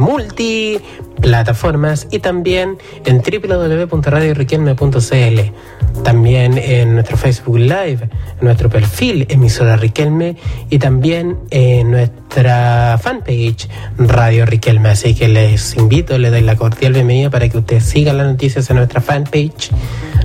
[1.15, 5.41] multiplataformas y también en www.radioriquelme.cl.
[6.03, 8.09] También en nuestro Facebook Live,
[8.41, 10.35] en nuestro perfil emisora Riquelme
[10.69, 14.89] y también en nuestra fanpage Radio Riquelme.
[14.91, 18.69] Así que les invito, les doy la cordial bienvenida para que ustedes sigan las noticias
[18.71, 19.71] en nuestra fanpage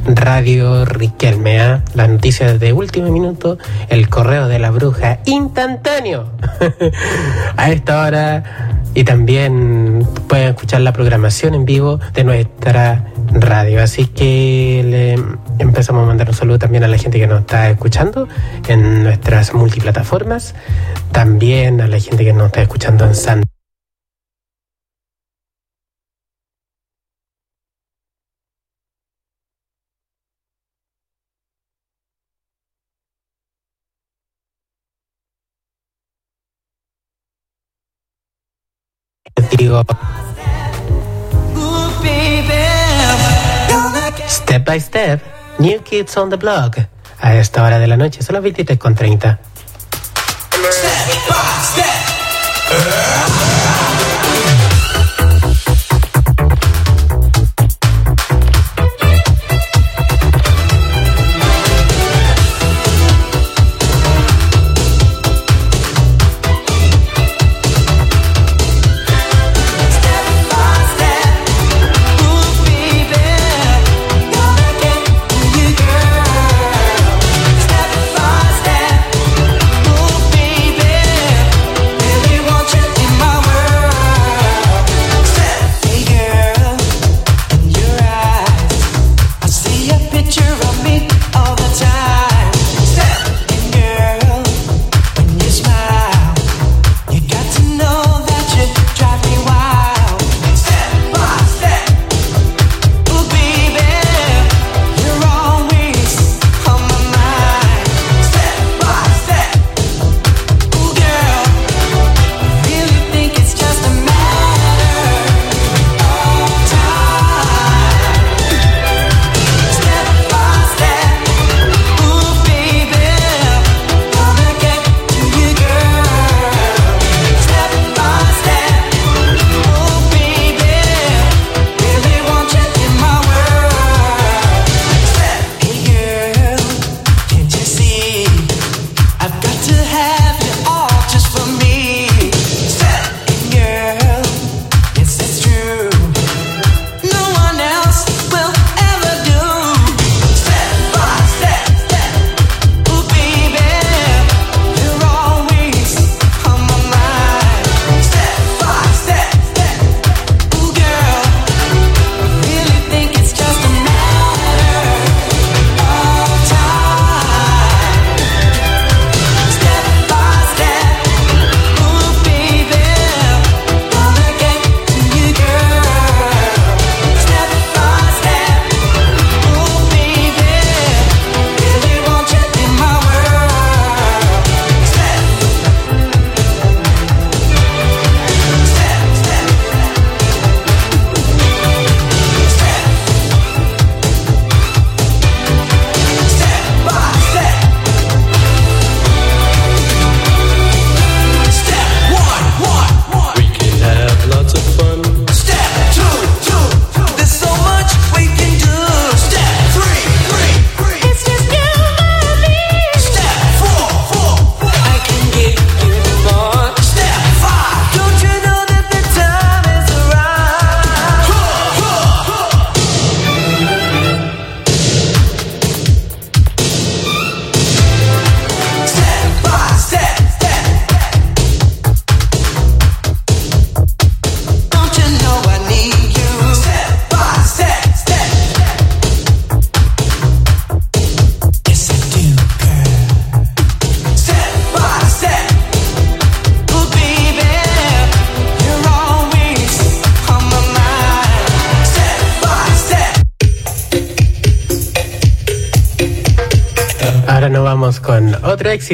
[0.06, 1.62] Radio Riquelme.
[1.62, 1.84] ¿ah?
[1.94, 3.60] Las noticias de último minuto,
[3.90, 6.32] el correo de la bruja instantáneo
[7.58, 13.82] a esta hora y también pueden escuchar la programación en vivo de nuestra radio.
[13.82, 15.14] Así que le
[15.60, 18.28] empezamos a mandar un saludo también a la gente que nos está escuchando
[18.68, 20.56] en nuestras multiplataformas,
[21.12, 23.44] también a la gente que nos está escuchando en San
[39.70, 39.86] digo
[44.28, 45.22] Step by Step,
[45.60, 46.80] New Kids on the Block.
[47.20, 48.80] A esta hora de la noche son las 23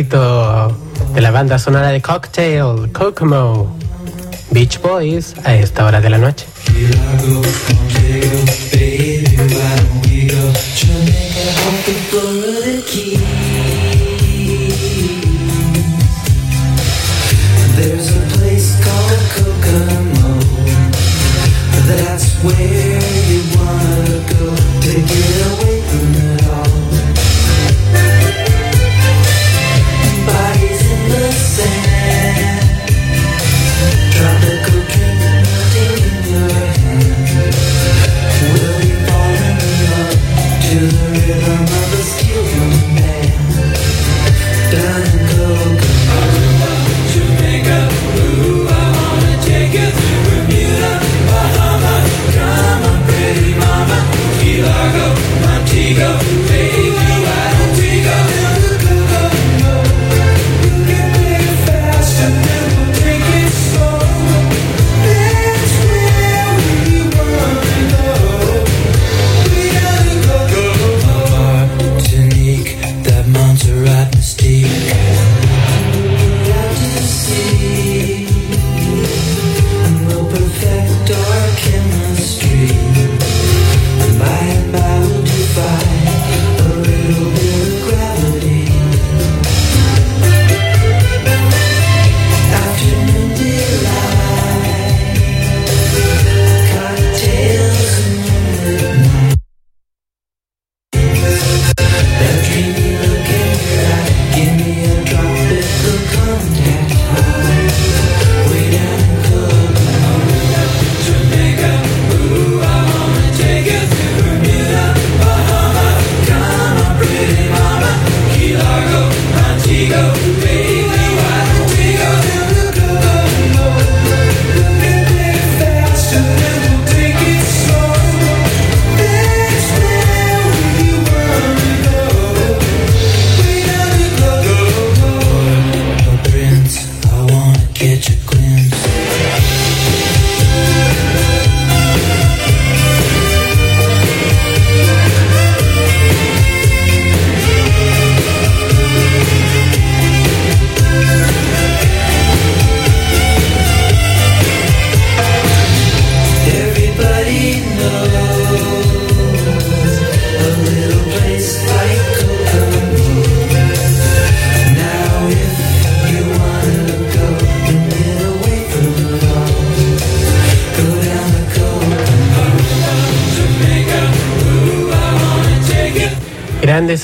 [0.04, 3.78] de la banda sonora de Cocktail, Kokomo,
[4.52, 6.46] Beach Boys, a esta hora de la noche.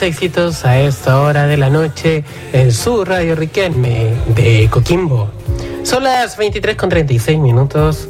[0.01, 2.23] Éxitos a esta hora de la noche
[2.53, 5.29] en su radio Riquelme de Coquimbo.
[5.83, 8.09] Son las 23 con 36 minutos,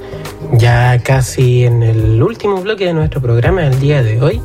[0.53, 4.41] ya casi en el último bloque de nuestro programa del día de hoy.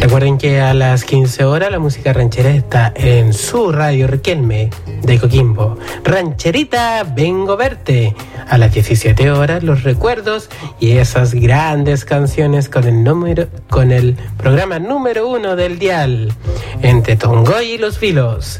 [0.00, 4.70] Recuerden que a las 15 horas la música ranchera está en su radio Riquelme
[5.02, 5.78] de Coquimbo.
[6.04, 8.14] Rancherita, vengo a verte.
[8.48, 10.48] A las 17 horas los recuerdos
[10.78, 16.32] y esas grandes canciones con el número, con el programa número uno del dial
[16.80, 18.58] entre Tongoy y los filos.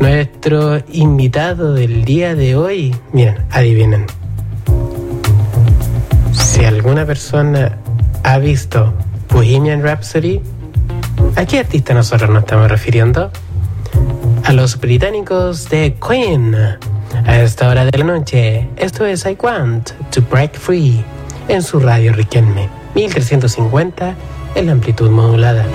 [0.00, 4.04] Nuestro invitado del día de hoy, miren, adivinen.
[6.34, 7.78] Si alguna persona
[8.22, 8.92] ha visto
[9.30, 10.42] Bohemian Rhapsody,
[11.36, 13.30] ¿a qué artista nosotros nos estamos refiriendo?
[14.44, 16.54] A los británicos de Queen.
[16.54, 21.02] A esta hora de la noche, esto es I Want to Break Free
[21.48, 24.16] en su radio Riquelme, 1350
[24.54, 25.66] en amplitud modulada.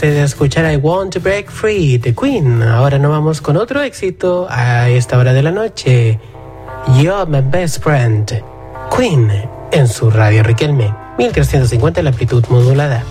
[0.00, 2.62] Acabaste de escuchar I Want to Break Free de Queen.
[2.62, 6.18] Ahora nos vamos con otro éxito a esta hora de la noche.
[6.96, 8.42] You're My Best Friend.
[8.96, 9.30] Queen
[9.72, 10.94] en su radio Riquelme.
[11.18, 13.04] 1350 la amplitud modulada.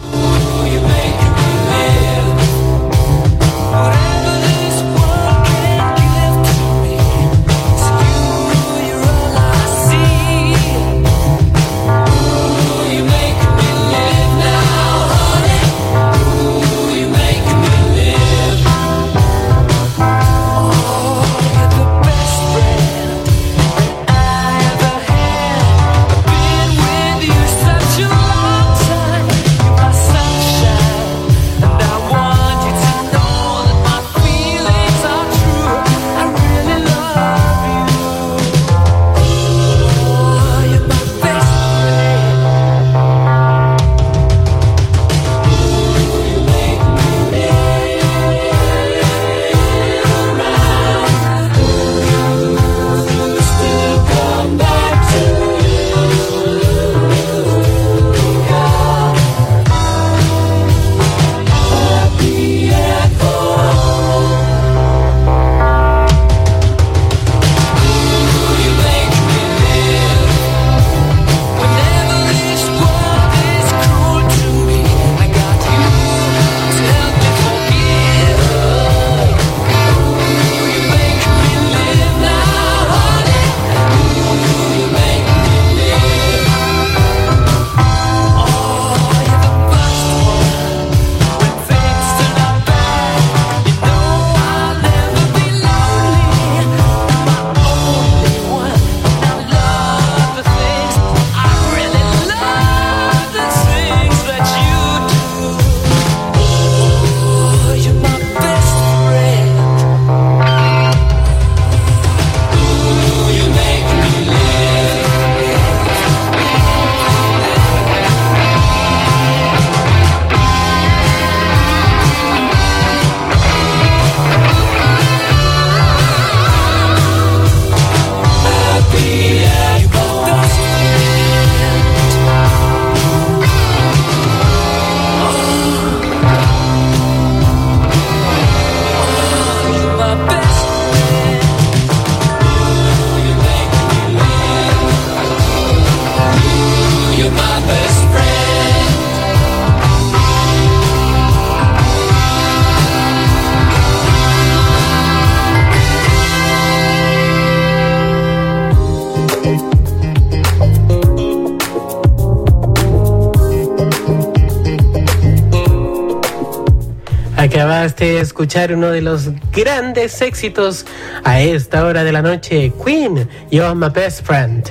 [168.00, 170.86] De escuchar uno de los grandes éxitos
[171.26, 174.64] a esta hora de la noche, Queen, You're My Best Friend.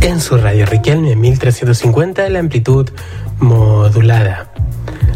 [0.00, 2.88] En su radio Riquelme 1350 de la amplitud
[3.38, 4.50] modulada.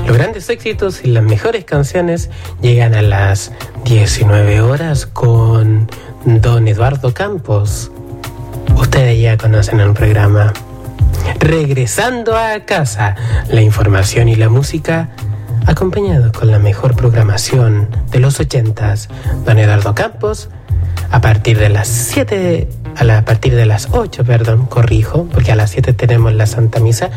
[0.06, 2.28] Los grandes éxitos y las mejores canciones
[2.61, 3.51] llegan a las
[3.86, 5.89] 19 horas con
[6.27, 7.90] Don Eduardo Campos.
[8.77, 10.52] Ustedes ya conocen el programa.
[11.40, 13.16] Regresando a casa,
[13.48, 15.14] la información y la música
[15.75, 19.09] acompañado con la mejor programación de los ochentas,
[19.45, 20.49] don Eduardo Campos,
[21.11, 25.57] a partir de las 7, a, a partir de las 8, perdón, corrijo, porque a
[25.57, 27.11] las 7 tenemos la Santa Misa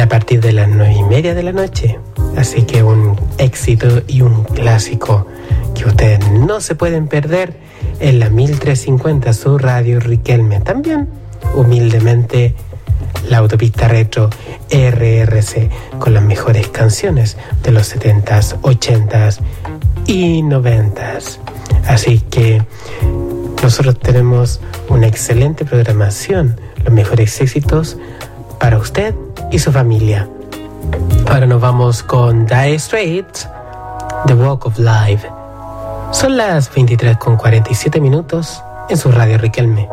[0.00, 1.98] a partir de las nueve y media de la noche.
[2.36, 5.26] Así que un éxito y un clásico
[5.74, 7.54] que ustedes no se pueden perder
[8.00, 10.60] en la 1350 su radio Riquelme.
[10.60, 11.08] También,
[11.54, 12.54] humildemente,
[13.28, 14.28] la autopista retro
[14.70, 19.38] RRC con las mejores canciones de los 70s, 80s
[20.06, 21.38] y 90s.
[21.86, 22.62] Así que
[23.62, 27.96] nosotros tenemos una excelente programación, los mejores éxitos
[28.58, 29.14] para usted
[29.50, 30.28] y su familia.
[31.26, 33.48] Ahora nos vamos con Dire Straits,
[34.26, 35.28] The Walk of Life.
[36.12, 39.88] Son las 23 con 47 minutos en su radio Riquelme.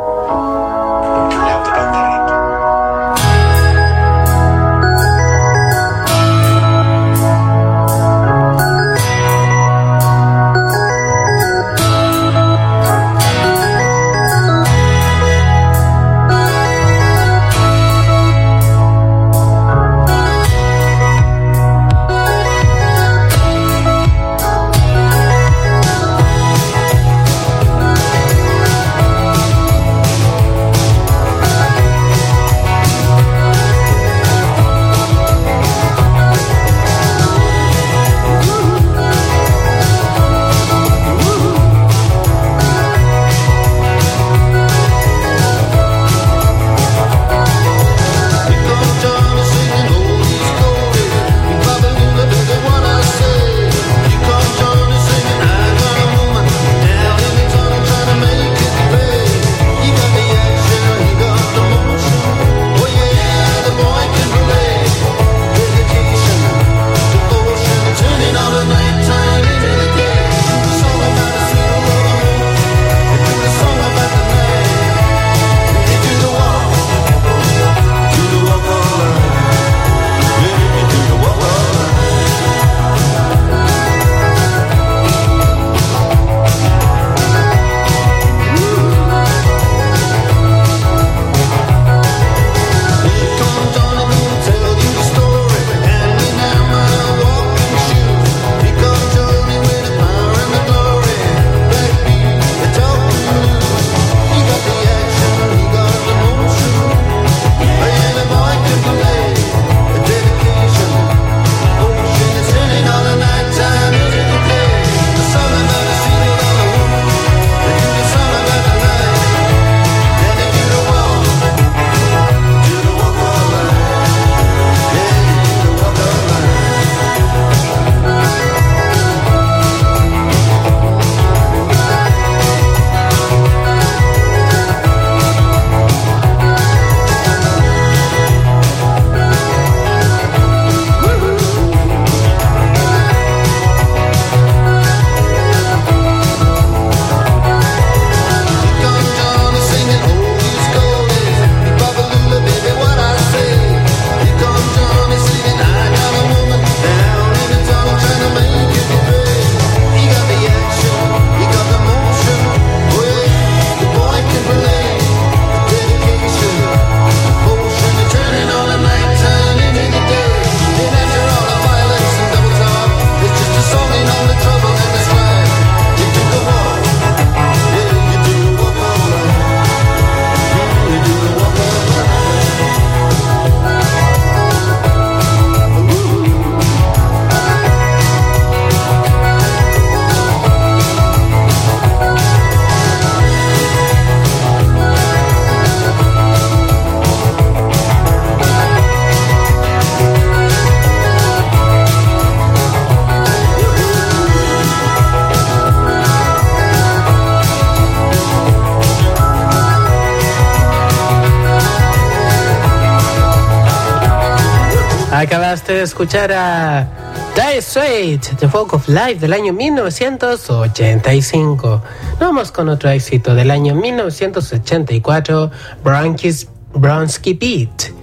[215.96, 216.90] Escuchar a
[217.36, 221.82] Dire Straits, The Folk of Life del año 1985.
[222.20, 225.52] Vamos con otro éxito del año 1984,
[225.86, 227.94] Bronkis, Bronsky Beat.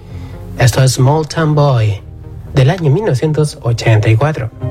[0.58, 2.00] Esto es Small Town Boy
[2.54, 4.61] del año 1984.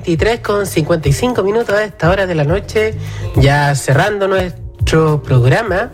[0.00, 2.94] 23 con 55 minutos a esta hora de la noche,
[3.36, 5.90] ya cerrando nuestro programa,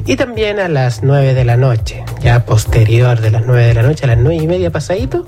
[0.05, 2.03] y también a las 9 de la noche.
[2.21, 5.25] Ya posterior de las 9 de la noche a las 9 y media pasadito,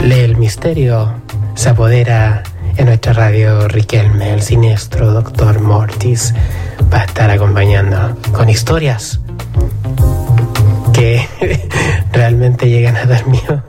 [0.00, 1.14] el misterio
[1.54, 2.42] se apodera
[2.76, 6.34] en nuestra radio Riquelme, el siniestro doctor Mortis
[6.92, 9.20] va a estar acompañando con historias
[10.92, 11.26] que
[12.12, 13.62] realmente llegan a dar miedo.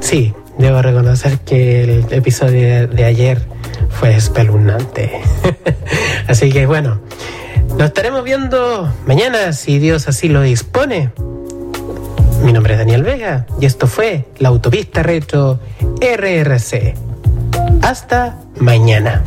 [0.00, 3.42] Sí, debo reconocer que el episodio de ayer
[4.02, 5.12] fue espeluznante.
[6.26, 7.00] Así que bueno,
[7.78, 11.12] nos estaremos viendo mañana si Dios así lo dispone.
[12.42, 15.60] Mi nombre es Daniel Vega y esto fue la autopista retro
[16.00, 16.96] RRC.
[17.82, 19.22] Hasta mañana,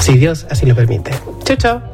[0.00, 1.10] si Dios así lo permite.
[1.42, 1.93] Chao, chao.